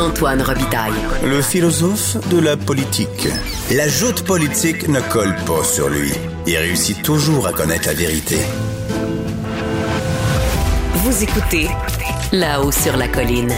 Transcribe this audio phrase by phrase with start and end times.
[0.00, 0.94] Antoine Robitaille.
[1.24, 3.28] Le philosophe de la politique.
[3.70, 6.10] La joute politique ne colle pas sur lui.
[6.46, 8.36] Il réussit toujours à connaître la vérité.
[10.94, 11.68] Vous écoutez
[12.32, 13.52] là-haut sur la colline.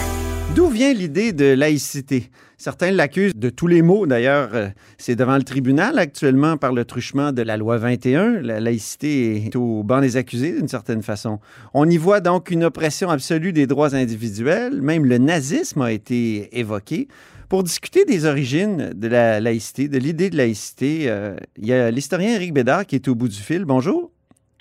[0.57, 2.29] D'où vient l'idée de laïcité?
[2.63, 4.07] Certains l'accusent de tous les maux.
[4.07, 8.41] D'ailleurs, euh, c'est devant le tribunal actuellement par le truchement de la loi 21.
[8.41, 11.41] La laïcité est au banc des accusés d'une certaine façon.
[11.75, 14.81] On y voit donc une oppression absolue des droits individuels.
[14.81, 17.09] Même le nazisme a été évoqué.
[17.49, 21.91] Pour discuter des origines de la laïcité, de l'idée de laïcité, euh, il y a
[21.91, 23.65] l'historien Éric Bédard qui est au bout du fil.
[23.65, 24.13] Bonjour.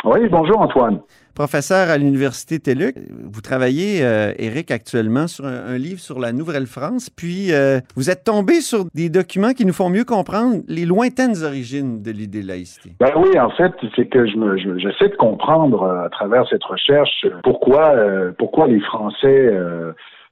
[0.04, 1.02] Oui, bonjour Antoine
[1.34, 2.96] professeur à l'Université TELUC.
[3.10, 8.24] Vous travaillez, euh, Éric, actuellement sur un, livre sur la Nouvelle-France, puis euh, vous êtes
[8.26, 12.48] tombé sur des documents qui nous font mieux comprendre les lointaines origines de l'idée de
[12.48, 12.92] laïcité.
[13.00, 16.64] Ben oui, en fait, c'est que je me, j'essaie de comprendre euh, à travers cette
[16.64, 17.96] recherche pourquoi,
[18.38, 19.50] pourquoi les Français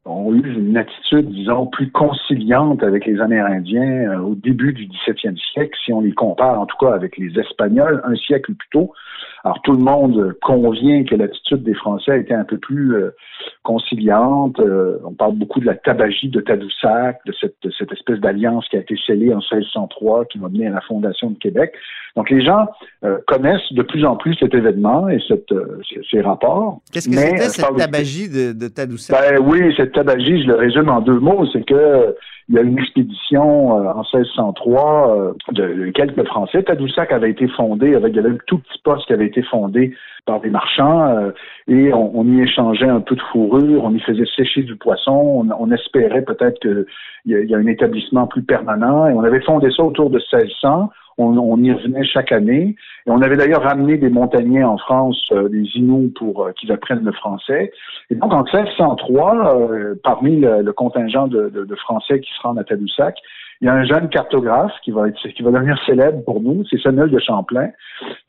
[0.05, 5.77] ont eu une attitude, disons, plus conciliante avec les Amérindiens au début du 17e siècle,
[5.85, 8.93] si on les compare en tout cas avec les Espagnols un siècle plus tôt.
[9.43, 13.11] Alors tout le monde convient que l'attitude des Français était un peu plus euh,
[13.63, 14.59] conciliante.
[14.59, 18.77] Euh, on parle beaucoup de la tabagie de Tadoussac, de cette, cette espèce d'alliance qui
[18.77, 21.73] a été scellée en 1603, qui va mener à la fondation de Québec.
[22.15, 22.67] Donc les gens
[23.03, 25.53] euh, connaissent de plus en plus cet événement et cette,
[26.09, 26.81] ces rapports.
[26.91, 29.17] Qu'est-ce que c'était cette tabagie de, de Tadoussac?
[29.19, 32.15] Ben oui, cette tabagie, je le résume en deux mots, c'est que
[32.49, 36.63] il y a une expédition en 1603 de, quelques Français.
[36.63, 39.43] Tadoussac avait été fondé avec il y avait un tout petit poste qui avait été
[39.43, 41.31] fondé par des marchands euh,
[41.67, 45.71] et on, y échangeait un peu de fourrure, on y faisait sécher du poisson, on,
[45.71, 46.85] espérait peut-être qu'il
[47.25, 50.89] y, y, a un établissement plus permanent et on avait fondé ça autour de 1600.
[51.19, 52.75] On, y revenait chaque année.
[53.05, 56.71] Et on avait d'ailleurs ramené des montagnais en France, euh, des Inuits, pour euh, qu'ils
[56.71, 57.71] apprennent le français.
[58.09, 59.57] Et donc, en 1603,
[60.03, 63.15] parmi le, contingent de, de, Français qui se rendent à Tadoussac,
[63.61, 66.63] il y a un jeune cartographe qui va être, qui va devenir célèbre pour nous,
[66.69, 67.69] c'est Samuel de Champlain,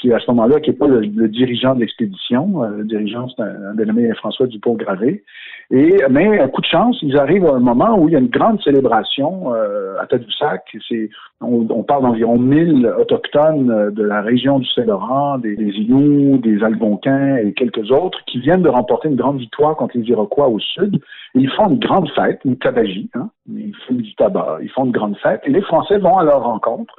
[0.00, 2.64] qui à ce moment-là, qui n'est pas le, dirigeant de l'expédition.
[2.64, 5.22] Euh, le dirigeant, c'est un, dénommé François Dupont-Gravé.
[5.70, 8.18] Et, mais, à coup de chance, ils arrivent à un moment où il y a
[8.18, 10.64] une grande célébration euh, à Tadoussac.
[10.88, 16.64] C'est, on, parle d'environ 1000 autochtones euh, de la région du Saint-Laurent, des, des des
[16.64, 20.58] Algonquins et quelques autres qui viennent de remporter une grande victoire contre les Iroquois au
[20.58, 20.96] sud.
[21.36, 23.08] Et ils font une grande fête, une tabagie.
[23.14, 23.30] Hein?
[23.48, 26.94] Ils font du tabac, ils font une grande Et les Français vont à leur rencontre.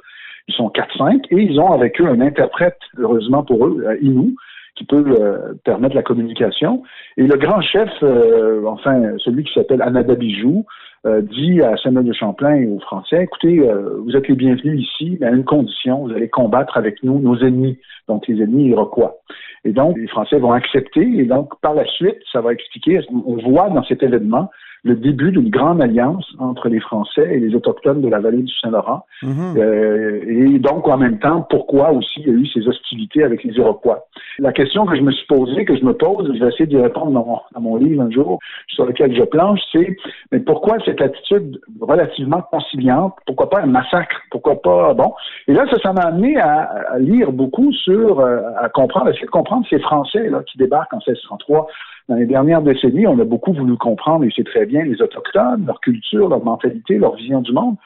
[0.48, 4.34] Ils sont 4-5 et ils ont avec eux un interprète, heureusement pour eux, euh, Inou,
[4.74, 6.82] qui peut euh, permettre la communication.
[7.16, 10.64] Et le grand chef, euh, enfin celui qui s'appelle Anadabijou,
[11.04, 13.60] dit à Samuel de Champlain et aux Français, écoutez,
[14.04, 17.36] vous êtes les bienvenus ici, mais à une condition, vous allez combattre avec nous nos
[17.38, 19.16] ennemis, donc les ennemis iroquois.
[19.64, 23.36] Et donc, les Français vont accepter, et donc par la suite, ça va expliquer, on
[23.36, 24.48] voit dans cet événement
[24.84, 28.52] le début d'une grande alliance entre les Français et les Autochtones de la vallée du
[28.60, 29.06] Saint-Laurent.
[29.22, 29.54] Mhm.
[29.56, 33.44] euh, et donc, en même temps, pourquoi aussi il y a eu ces hostilités avec
[33.44, 34.06] les Iroquois?
[34.40, 36.78] La question que je me suis posée, que je me pose, je vais essayer d'y
[36.78, 39.96] répondre dans mon, mon, livre un jour, sur lequel je planche, c'est
[40.32, 43.16] mais pourquoi cette attitude relativement conciliante?
[43.26, 44.16] Pourquoi pas un massacre?
[44.30, 44.94] Pourquoi pas...
[44.94, 45.12] Bon?
[45.48, 49.30] Et là, ça, m'a amené à, lire beaucoup sur, euh, à comprendre, à essayer de
[49.30, 51.66] comprendre ces Français là, qui débarquent en 1603
[52.08, 55.64] dans les dernières décennies, on a beaucoup voulu comprendre, et c'est très bien, les Autochtones,
[55.66, 57.76] leur culture, leur mentalité, leur vision du monde.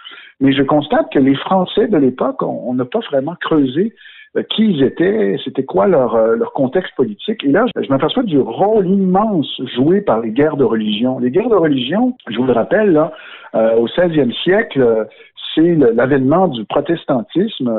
[0.40, 3.94] Mais je constate que les Français de l'époque, on n'a pas vraiment creusé
[4.42, 7.44] qui ils étaient, c'était quoi leur, euh, leur contexte politique.
[7.44, 11.18] Et là, je m'aperçois du rôle immense joué par les guerres de religion.
[11.18, 13.12] Les guerres de religion, je vous le rappelle, là,
[13.54, 15.06] euh, au 16e siècle,
[15.54, 17.72] c'est l'avènement du protestantisme.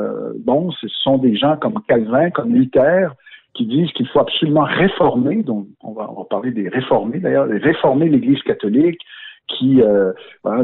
[0.44, 3.14] Bon, ce sont des gens comme Calvin, comme Luther,
[3.54, 7.48] qui disent qu'il faut absolument réformer, donc on va, on va parler des réformés d'ailleurs,
[7.48, 9.00] réformer l'Église catholique,
[9.48, 10.12] qui euh,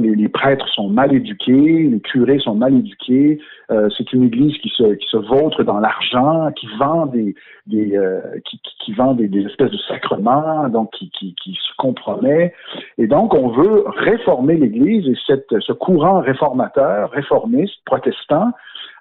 [0.00, 3.40] les, prêtres sont mal éduqués, les curés sont mal éduqués.
[3.70, 7.34] Euh, c'est une église qui se qui se vautre dans l'argent, qui vend des
[7.66, 11.74] des euh, qui, qui, vend des, des, espèces de sacrements, donc qui, qui, qui se
[11.78, 12.54] compromet.
[12.98, 18.52] Et donc on veut réformer l'église et cette ce courant réformateur, réformiste, protestant,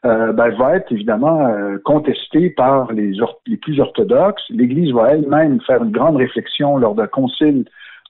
[0.05, 3.13] euh, ben, va être évidemment euh, contesté par les,
[3.47, 4.43] les plus orthodoxes.
[4.49, 7.63] L'Église va elle-même faire une grande réflexion lors d'un concile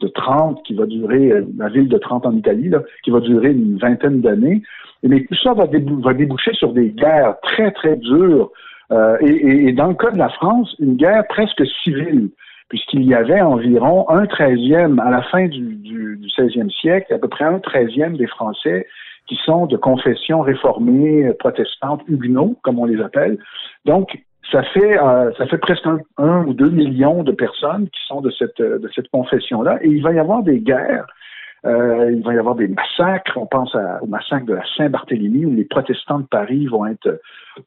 [0.04, 2.72] de Trente qui va durer, euh, la ville de Trente en Italie,
[3.04, 4.62] qui va durer une vingtaine d'années.
[5.02, 8.52] Mais tout ça va, déboucher sur des guerres très, très dures.
[8.92, 12.30] Euh, et, dans le cas de la France, une guerre presque civile,
[12.70, 17.18] puisqu'il y avait environ un treizième, à la fin du, du, du 16e siècle, à
[17.18, 18.88] peu près un treizième des Français
[19.28, 23.38] qui sont de confession réformée, protestante, huguenots, comme on les appelle.
[23.86, 24.18] Donc,
[24.52, 25.88] ça fait euh, ça fait presque
[26.18, 30.04] un, ou deux millions de personnes qui sont de cette de cette confession-là, et il
[30.04, 31.08] va y avoir des guerres.
[31.66, 33.38] Euh, il va y avoir des massacres.
[33.38, 37.22] On pense au massacre de la Saint-Barthélemy où les protestants de Paris vont être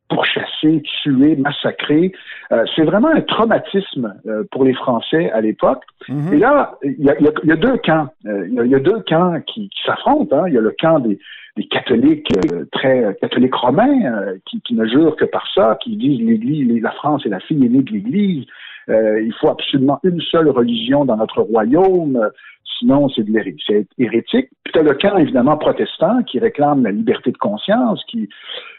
[0.08, 2.12] pourchassés, tués, massacrés.
[2.52, 5.82] Euh, c'est vraiment un traumatisme euh, pour les Français à l'époque.
[6.08, 6.34] Mm-hmm.
[6.34, 8.08] Et là, il y a, y a, deux camps.
[8.24, 10.36] Il y, a, deux camps qui, qui s'affrontent.
[10.36, 10.44] Hein.
[10.48, 11.18] Il y a le camp des,
[11.56, 15.96] des catholiques euh, très catholiques romains euh, qui, qui, ne jurent que par ça, qui
[15.96, 18.44] disent l'Église, la France est la fille aînée de l'Église.
[18.88, 22.30] Euh, il faut absolument une seule religion dans notre royaume,
[22.78, 24.48] sinon c'est de l'hérétique.
[24.64, 28.28] Puis tu as le camp évidemment protestant qui réclame la liberté de conscience, qui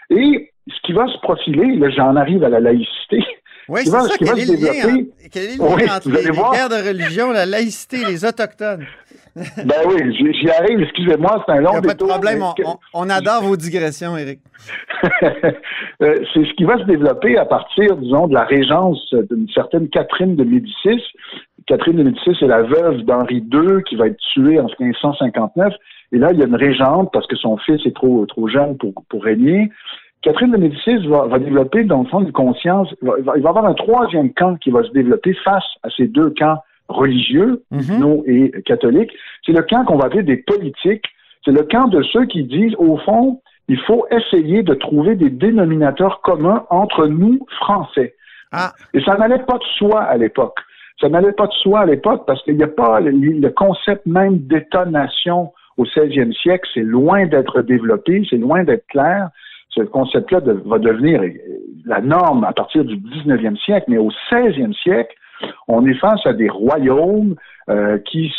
[0.09, 3.23] et ce qui va se profiler, là j'en arrive à la laïcité.
[3.69, 6.69] Oui, c'est ça, quel est, le lien, quel est le lien entre les, les guerres
[6.69, 8.85] de religion, la laïcité, les autochtones?
[9.57, 11.87] Ben oui, j'y arrive, excusez-moi, c'est un long détour.
[11.87, 12.43] Pas de problème,
[12.93, 14.39] on, adore vos digressions, Éric.
[16.03, 18.99] Euh, c'est ce qui va se développer à partir, disons, de la régence
[19.31, 21.01] d'une certaine Catherine de Médicis.
[21.65, 25.73] Catherine de Médicis est la veuve d'Henri II qui va être tuée en 1559.
[26.11, 28.77] Et là, il y a une régente parce que son fils est trop, trop jeune
[28.77, 29.71] pour, pour régner.
[30.21, 32.93] Catherine de Médicis va, va développer, dans le fond, une conscience.
[33.01, 35.89] Il va, il va y avoir un troisième camp qui va se développer face à
[35.97, 39.11] ces deux camps religieux, mm et catholiques,
[39.45, 41.05] c'est le camp qu'on va appeler des politiques.
[41.45, 45.29] C'est le camp de ceux qui disent, au fond, il faut essayer de trouver des
[45.29, 48.15] dénominateurs communs entre nous, Français.
[48.51, 48.71] Ah.
[48.93, 50.57] Et ça n'allait pas de soi à l'époque.
[51.01, 54.39] Ça n'allait pas de soi à l'époque parce qu'il n'y a pas le, concept même
[54.39, 59.29] d'État-nation au 16e siècle, c'est loin d'être développé, c'est loin d'être clair.
[59.69, 61.21] Ce concept-là va devenir
[61.85, 65.13] la norme à partir du 19e siècle, mais au 16e siècle,
[65.67, 67.35] on est face à des royaumes
[67.69, 68.31] euh, qui,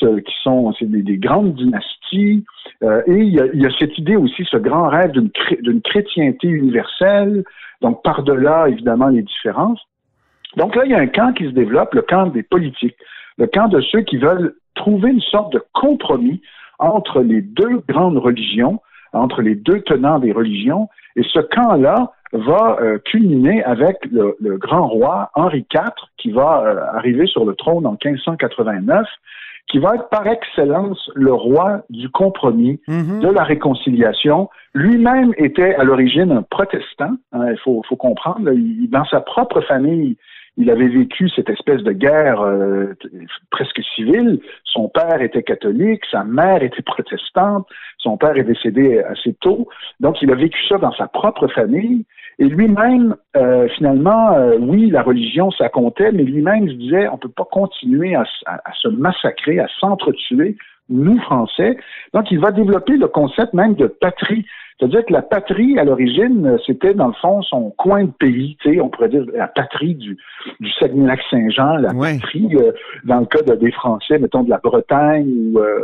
[0.43, 2.45] sont des, grandes dynasties.
[2.83, 7.45] Euh, et il y, a, cette idée aussi, ce grand rêve d'une chrétienté universelle,
[7.83, 9.81] donc par-delà, évidemment, les différences.
[10.57, 12.97] Donc là, il y a un camp qui se développe, le camp des politiques,
[13.37, 16.41] le camp de ceux qui veulent trouver une sorte de compromis
[16.79, 18.81] entre les deux grandes religions,
[19.13, 20.89] entre les deux tenants des religions.
[21.17, 26.97] Et ce camp-là va euh, culminer avec le, grand roi Henri IV qui va euh,
[26.97, 29.07] arriver sur le trône en 1589
[29.69, 33.21] qui va être par excellence le roi du compromis, mhm.
[33.21, 34.49] de la réconciliation.
[34.73, 38.51] Lui-même était à l'origine un protestant, hein, il faut, faut, comprendre.
[38.89, 40.17] dans sa propre famille,
[40.59, 42.95] il avait vécu cette espèce de guerre euh,
[43.51, 44.41] presque civile.
[44.65, 49.69] Son père était catholique, sa mère était protestante, son père est décédé assez tôt.
[50.01, 52.05] Donc, il a vécu ça dans sa propre famille.
[52.39, 57.19] Et lui-même, euh, finalement, euh, oui, la religion, ça comptait, mais lui-même se disait, on
[57.19, 60.57] peut pas continuer à, à se massacrer, à s'entretuer,
[60.89, 61.77] nous, Français.
[62.15, 64.47] Donc, il va développer le concept même de patrie.
[64.79, 68.75] C'est-à-dire que la patrie, à l'origine, c'était dans le fond son coin de pays, tu
[68.75, 70.17] sais, on pourrait dire la patrie du,
[70.61, 72.73] du Saguenay-Lac-Saint-Jean, la patrie, euh,
[73.05, 75.81] dans le cas des Français, mettons de la Bretagne ou, euh,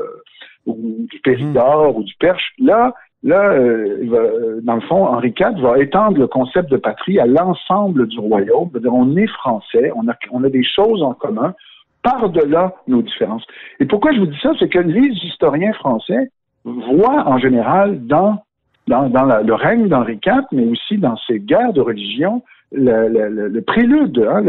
[0.66, 2.52] ou du Périgord ou du Perche.
[2.60, 7.26] Là, là, euh, dans le fond, Henri IV va étendre le concept de patrie à
[7.26, 8.70] l'ensemble du royaume.
[8.90, 11.54] On est français, on a, on a des choses en commun
[12.02, 13.44] par-delà nos différences.
[13.80, 16.30] Et pourquoi je vous dis ça, c'est que les historiens français
[16.64, 18.44] voient en général dans
[18.86, 19.08] dans,
[19.42, 24.42] le règne d'Henri IV, mais aussi dans ces guerres de religion, le, prélude, hein,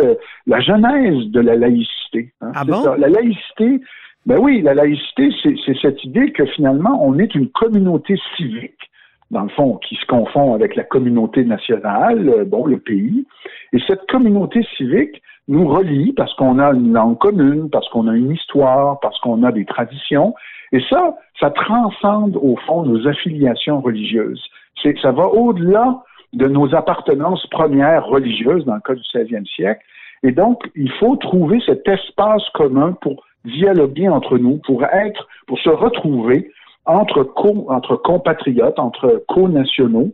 [0.47, 2.33] la genèse de la laïcité.
[2.41, 2.95] Hein, ah bon?
[2.97, 3.79] La laïcité,
[4.25, 8.89] ben oui, la laïcité, c'est cette idée que finalement, on est une communauté civique,
[9.29, 13.27] dans le fond, qui se confond avec la communauté nationale, euh, bon, le pays.
[13.71, 18.15] Et cette communauté civique nous relie parce qu'on a une langue commune, parce qu'on a
[18.15, 20.33] une histoire, parce qu'on a des traditions,
[20.71, 24.43] et ça, ça transcende au fond nos affiliations religieuses.
[24.81, 26.01] C'est, ça va au-delà
[26.33, 29.85] de nos appartenances premières religieuses dans le cas du 16e siècle.
[30.23, 35.59] Et donc, il faut trouver cet espace commun pour dialoguer entre nous, pour être, pour
[35.59, 36.51] se retrouver
[36.85, 40.11] entre, co, entre compatriotes, entre co-nationaux.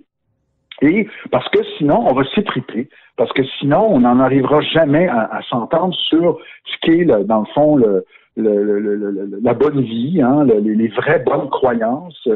[0.82, 5.40] Et parce que sinon, on va s'étriper, parce que sinon, on n'en arrivera jamais à,
[5.50, 8.04] s'entendre sur ce qu'est, dans le fond, le,
[8.36, 12.28] la bonne vie, hein, les, vraies bonnes croyances.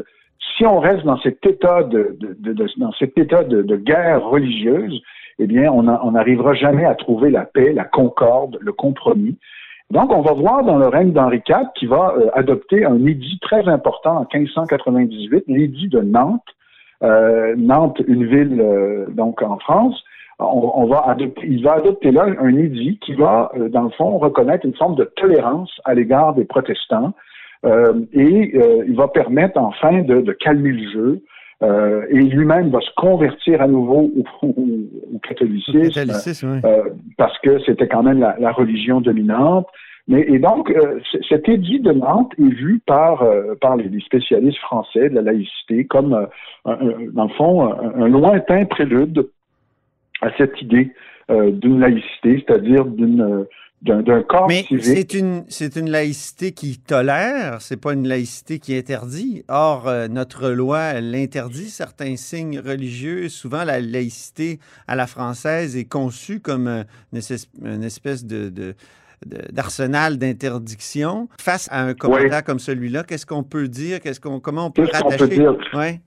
[0.56, 2.18] Si on reste dans cet état de,
[2.78, 5.02] dans cet état de, guerre religieuse,
[5.40, 9.38] eh bien, on n'arrivera jamais à trouver la paix, la concorde, le compromis.
[9.92, 13.40] Donc, on va voir dans le règne d'Henri IV qui va euh, adopter un édit
[13.42, 16.42] très important en 1598, l'édit de Nantes.
[17.04, 20.04] Euh, Nantes, une ville euh, donc en France.
[20.38, 24.66] On, va adopter, il va adopter là un édit qui va, dans le fond, reconnaître
[24.66, 27.14] une forme de tolérance à l'égard des protestants
[27.64, 28.52] et
[28.86, 31.22] il va permettre enfin de, de calmer le jeu,
[31.64, 36.84] euh, et lui-même va se convertir à nouveau au, catholicisme, euh,
[37.18, 39.68] parce que c'était quand même la, religion dominante.
[40.08, 43.26] Mais, et donc, euh, cet édit de Nantes est vu par,
[43.62, 46.28] par les, spécialistes français de la laïcité comme,
[46.66, 49.28] dans le fond, un, lointain prélude
[50.22, 50.92] à cette idée
[51.30, 53.48] d'une laïcité, c'est-à-dire d'une
[53.82, 58.76] d'un corps Mais c'est une, c'est une laïcité qui tolère, c'est pas une laïcité qui
[58.76, 59.44] interdit.
[59.48, 63.30] Or, euh, notre loi l'interdit, certains signes religieux.
[63.30, 66.84] Souvent, la laïcité à la française est conçue comme euh,
[67.64, 68.76] une espèce de,
[69.52, 73.04] d'arsenal d'interdiction face à un commandant comme celui-là.
[73.04, 74.00] Qu'est-ce qu'on peut dire?
[74.00, 75.48] Qu'est-ce qu'on, comment on peut rattacher?
[75.74, 76.02] Ouais.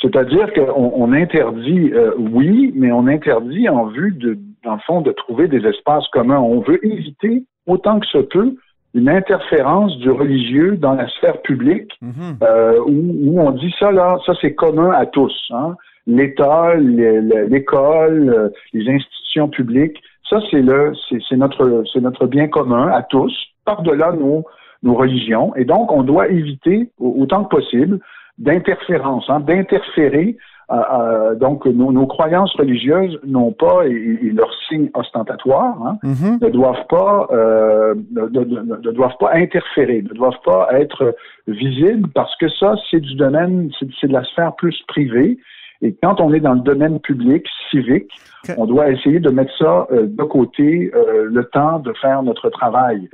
[0.00, 5.00] C'est-à-dire qu'on on interdit, euh, oui, mais on interdit en vue de, dans le fond,
[5.00, 6.38] de trouver des espaces communs.
[6.38, 8.54] On veut éviter, autant que ce peut,
[8.92, 12.36] une interférence du religieux dans la sphère publique, mhm.
[12.42, 15.34] euh, où, on dit ça là, ça c'est commun à tous.
[15.50, 15.74] Hein?
[16.06, 19.98] L'État, l'école, euh, les institutions publiques,
[20.28, 23.34] ça c'est le, c'est notre, c'est notre bien commun à tous,
[23.64, 24.44] par-delà nos,
[24.82, 25.54] nos religions.
[25.56, 28.00] Et donc on doit éviter autant que possible
[28.36, 30.36] d'interférence, hein, d'interférer
[30.70, 36.44] euh, euh, donc, nos, croyances religieuses n'ont pas, et, leurs signes ostentatoires, hein, mm-hmm.
[36.44, 42.48] ne doivent pas, euh, ne, doivent pas interférer, ne doivent pas être visibles parce que
[42.50, 45.38] ça, c'est du domaine, c'est de la sphère plus privée.
[45.80, 48.10] Et quand on est dans le domaine public, civique,
[48.56, 53.08] on doit essayer de mettre ça de côté le temps de faire notre travail.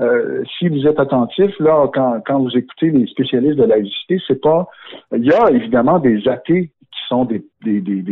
[0.59, 4.41] si vous êtes attentif, là, quand, quand vous écoutez les spécialistes de la laïcité, c'est
[4.41, 4.67] pas.
[5.15, 6.71] Il y a évidemment des athées
[7.09, 7.45] sont des,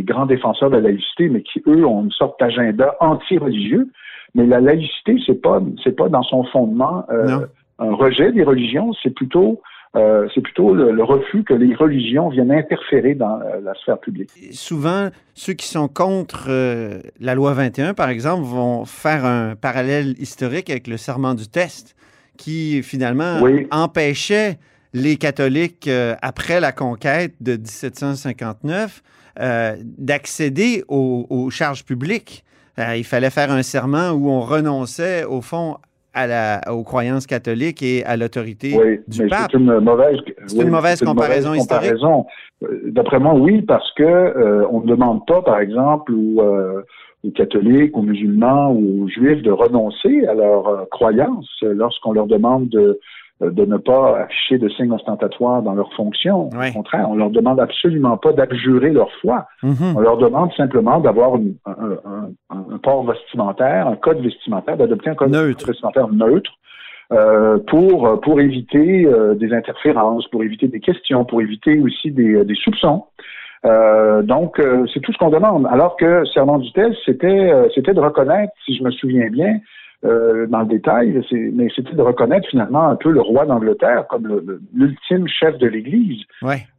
[0.03, 3.89] grands défenseurs de la laïcité, mais qui, eux, ont une sorte d'agenda anti-religieux.
[4.35, 7.45] Mais la laïcité, c'est pas, c'est pas dans son fondement euh,
[7.79, 9.61] un rejet des religions, c'est plutôt
[9.95, 14.31] euh, c'est plutôt le, refus que les religions viennent interférer dans euh, la sphère publique.
[14.51, 16.49] Souvent, ceux qui sont contre
[17.19, 21.95] la loi 21, par exemple, vont faire un parallèle historique avec le serment du test,
[22.37, 24.57] qui finalement empêchait
[24.93, 29.01] les catholiques, euh, après la conquête de 1759,
[29.39, 32.43] euh, d'accéder aux, charges publiques.
[32.79, 35.77] Euh, il fallait faire un serment où on renonçait, au fond,
[36.13, 39.49] à la, aux croyances catholiques et à l'autorité du pape.
[39.51, 40.17] C'est une mauvaise,
[40.55, 41.93] une mauvaise comparaison historique.
[42.85, 48.71] D'après moi, oui, parce que on ne demande pas, par exemple, aux, catholiques, aux musulmans
[48.71, 52.99] ou aux juifs de renoncer à leurs croyances lorsqu'on leur demande de
[53.41, 56.49] de ne pas afficher de signes ostentatoires dans leurs fonctions.
[56.49, 59.45] Au contraire, on leur demande absolument pas d'abjurer leur foi.
[59.63, 59.95] Mm-hmm.
[59.95, 61.33] On leur demande simplement d'avoir
[61.65, 66.51] un, port vestimentaire, un code vestimentaire, d'adopter un code vestimentaire neutre.
[67.11, 72.45] Euh, pour pour éviter euh, des interférences, pour éviter des questions, pour éviter aussi des,
[72.45, 73.03] des soupçons.
[74.23, 74.59] donc,
[74.91, 75.67] c'est tout ce qu'on demande.
[75.69, 79.59] Alors que serment du test, c'était c'était de reconnaître, si je me souviens bien,
[80.05, 84.59] euh, dans le détail, mais c'était de reconnaître finalement un peu le roi d'Angleterre comme
[84.73, 86.23] l'ultime chef de l'Église.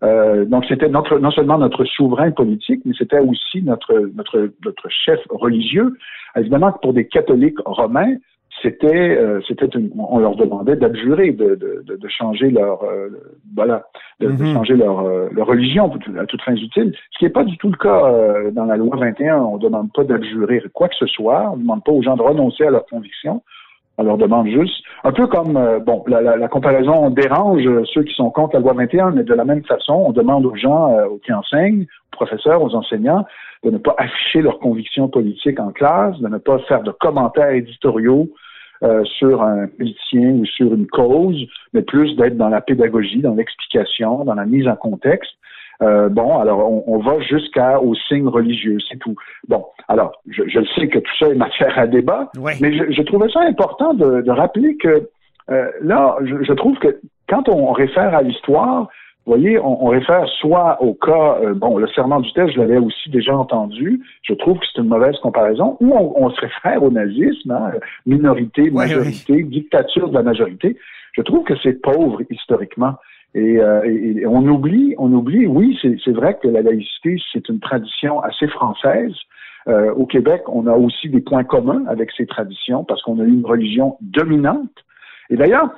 [0.03, 4.89] Euh, donc c'était notre non seulement notre souverain politique, mais c'était aussi notre notre notre
[4.91, 5.97] chef religieux.
[6.37, 8.17] Évidemment que pour des catholiques romains,
[8.65, 13.09] c'était euh, c'était on leur demandait d'abjurer de, de, de, changer leur euh,
[13.55, 13.85] voilà
[14.21, 17.57] de, changer leur, euh, leur religion à toutes fins utiles ce qui n'est pas du
[17.59, 21.51] tout le cas dans la loi 21 on demande pas d'abjurer quoi que ce soit
[21.53, 23.43] on ne demande pas aux gens de renoncer à leur conviction
[23.99, 28.15] on leur demande juste un peu comme bon la, la, la, comparaison dérange ceux qui
[28.15, 31.33] sont contre la loi 21 mais de la même façon on demande aux gens qui
[31.33, 33.27] enseignent aux professeurs aux enseignants
[33.63, 37.51] de ne pas afficher leurs convictions politiques en classe, de ne pas faire de commentaires
[37.51, 38.29] éditoriaux
[38.83, 43.35] euh, sur un politicien ou sur une cause, mais plus d'être dans la pédagogie, dans
[43.35, 45.33] l'explication, dans la mise en contexte.
[45.83, 49.17] Euh, bon, alors on, va jusqu'aux signes religieux, c'est tout.
[49.49, 53.03] Bon, alors je, je, sais que tout ça est matière à débat, mais je, je,
[53.03, 55.09] trouvais ça important de, de rappeler que
[55.51, 58.89] euh, là, je, je, trouve que quand on réfère à l'histoire,
[59.27, 62.77] vous voyez, on, réfère soit au cas, euh, bon, le serment du test, je l'avais
[62.77, 66.91] aussi déjà entendu, je trouve que c'est une mauvaise comparaison, ou on, se réfère au
[66.91, 67.73] nazisme, hein,
[68.05, 70.77] minorité, majorité, dictature de la majorité.
[71.15, 72.97] Je trouve que c'est pauvre historiquement.
[73.35, 78.21] Et, euh, on oublie, on oublie, oui, c'est vrai que la laïcité, c'est une tradition
[78.21, 79.15] assez française.
[79.69, 83.25] Euh, au Québec, on a aussi des points communs avec ces traditions parce qu'on a
[83.25, 84.84] une religion dominante
[85.31, 85.69] Et d'ailleurs,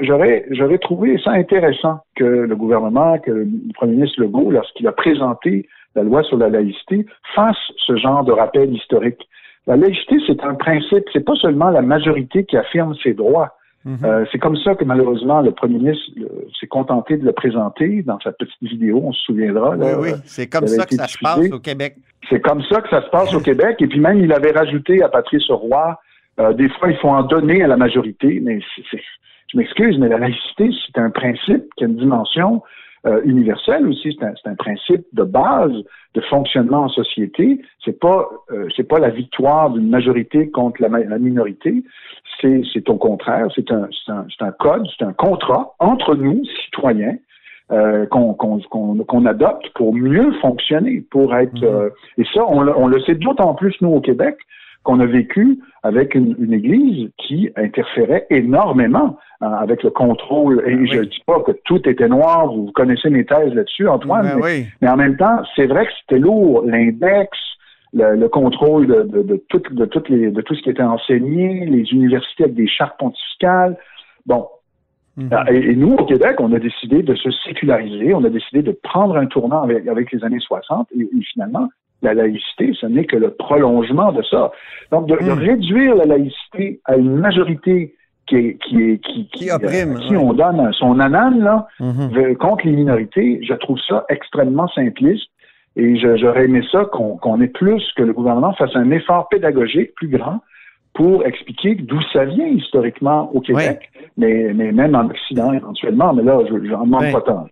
[0.00, 4.92] j'aurais, j'aurais trouvé ça intéressant que le gouvernement, que le premier ministre Legault, lorsqu'il a
[4.92, 9.28] présenté la loi sur la laïcité, fasse ce genre de rappel historique.
[9.66, 13.56] La laïcité, c'est un principe, c'est pas seulement la majorité qui affirme ses droits.
[13.84, 13.98] Mhm.
[14.04, 16.04] Euh, c'est comme ça que malheureusement le premier ministre
[16.58, 19.76] s'est contenté de le présenter dans sa petite vidéo, on se souviendra.
[19.76, 21.96] oui, oui, c'est comme ça que ça se passe au Québec.
[22.28, 23.76] C'est comme ça que ça se passe au Québec.
[23.80, 25.96] Et puis même, il avait rajouté à Patrice Roy,
[26.38, 30.18] euh, des fois, il faut en donner à la majorité, mais je m'excuse, mais la
[30.18, 32.62] laïcité, c'est un principe qui a une dimension
[33.06, 34.16] euh, universelle aussi.
[34.18, 35.72] C'est un, principe de base
[36.14, 37.60] de fonctionnement en société.
[37.84, 41.84] C'est pas euh, c'est pas la victoire d'une majorité contre la, minorité.
[42.40, 43.46] C'est au contraire.
[43.54, 47.16] C'est un, un, un code, c'est un contrat entre nous citoyens
[47.70, 51.90] euh, qu'on adopte pour mieux fonctionner, pour être mm-hmm.
[52.18, 54.36] et ça on, on le sait d'autant plus nous au Québec
[54.86, 60.62] qu'on a vécu avec une, Église qui interférait énormément hein, avec le contrôle.
[60.64, 63.88] Et ben je ne dis pas que tout était noir, vous connaissez mes thèses là-dessus,
[63.88, 66.62] Antoine, ben mais, en même temps, c'est vrai que c'était lourd.
[66.64, 67.36] L'index,
[67.92, 72.44] le, contrôle de, tout, de, toutes les, de tout ce qui était enseigné, les universités
[72.44, 73.76] avec des chartes pontificales.
[74.24, 74.46] Bon.
[75.16, 75.30] Mhm.
[75.48, 79.16] et, nous, au Québec, on a décidé de se séculariser, on a décidé de prendre
[79.16, 81.68] un tournant avec, avec les années 60, et finalement,
[82.02, 84.52] la laïcité, ce n'est que le prolongement de ça.
[84.92, 85.38] Donc, de, hmm.
[85.38, 87.94] réduire la laïcité à une majorité
[88.26, 92.34] qui est, qui est, qui, qui, opprime, qui on donne son anane, là, hmm.
[92.34, 95.28] contre les minorités, je trouve ça extrêmement simpliste.
[95.78, 100.08] Et j'aurais aimé ça qu'on ait plus, que le gouvernement fasse un effort pédagogique plus
[100.08, 100.40] grand
[100.94, 106.14] pour expliquer d'où ça vient historiquement au Québec, mais, mais même en Occident éventuellement.
[106.14, 107.46] Mais là, je n'en demande pas tant.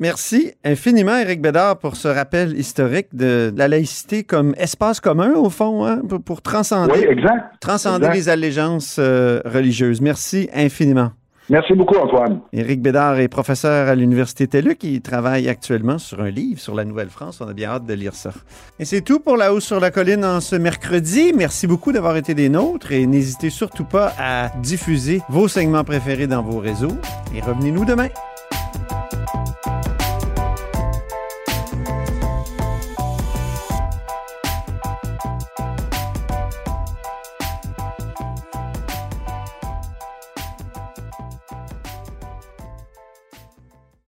[0.00, 5.50] Merci infiniment, Éric Bédard, pour ce rappel historique de la laïcité comme espace commun, au
[5.50, 7.14] fond, hein, pour, transcender,
[7.60, 10.00] transcender les allégeances euh, religieuses.
[10.00, 11.10] Merci infiniment.
[11.50, 12.40] Merci beaucoup, Antoine.
[12.54, 14.84] Éric Bédard est professeur à l'Université TELUC.
[14.84, 17.42] Il travaille actuellement sur un livre sur la Nouvelle-France.
[17.42, 18.30] On a bien hâte de lire ça.
[18.78, 21.32] Et c'est tout pour La Hausse sur la Colline en ce mercredi.
[21.36, 26.28] Merci beaucoup d'avoir été des nôtres et n'hésitez surtout pas à diffuser vos segments préférés
[26.28, 26.96] dans vos réseaux.
[27.36, 28.08] Et revenez-nous demain.